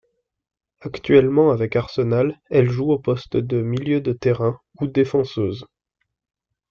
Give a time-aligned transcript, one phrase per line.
[0.79, 5.67] Actuellement avec Arsenal, elle joue au poste de milieu de terrain ou défenseuse.